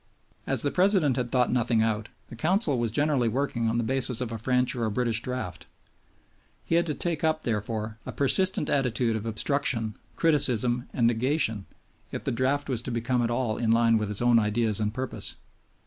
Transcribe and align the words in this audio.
As 0.47 0.63
the 0.63 0.71
President 0.71 1.15
had 1.15 1.29
thought 1.31 1.51
nothing 1.51 1.83
out, 1.83 2.09
the 2.29 2.35
Council 2.35 2.79
was 2.79 2.89
generally 2.89 3.29
working 3.29 3.67
on 3.69 3.77
the 3.77 3.83
basis 3.83 4.19
of 4.19 4.31
a 4.31 4.39
French 4.39 4.75
or 4.75 4.89
British 4.89 5.21
draft. 5.21 5.67
He 6.65 6.73
had 6.73 6.87
to 6.87 6.95
take 6.95 7.23
up, 7.23 7.43
therefore, 7.43 7.99
a 8.03 8.11
persistent 8.11 8.67
attitude 8.67 9.15
of 9.15 9.27
obstruction, 9.27 9.93
criticism, 10.15 10.89
and 10.91 11.05
negation, 11.05 11.67
if 12.11 12.23
the 12.23 12.31
draft 12.31 12.67
was 12.67 12.81
to 12.81 12.89
become 12.91 13.21
at 13.21 13.29
all 13.29 13.59
in 13.59 13.71
line 13.71 13.99
with 13.99 14.07
his 14.07 14.23
own 14.23 14.39
ideas 14.39 14.79
and 14.79 14.91
purpose. 14.91 15.35